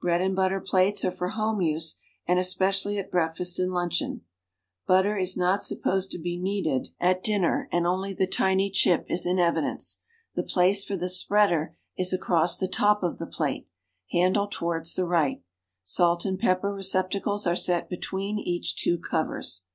[0.00, 4.22] Bread and butter |)lates are for home use, and es|)ccially at Ijreakfast and luncheon;
[4.88, 9.04] butter is not sup[)o.sed to be needed at 23 dinner and only the tiny "cliip"
[9.08, 10.00] is in evidence.
[10.34, 13.66] The place for the "spreader" is across the top of the jjlate,
[14.10, 15.40] handle towards the right.
[15.84, 19.66] Salt and pepi)er receptacles are set between each two covers.